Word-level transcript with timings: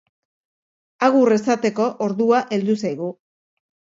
Agur 1.07 1.33
esateko 1.35 1.85
ordua 2.05 2.39
heldu 2.57 2.79
zaigu. 2.87 3.13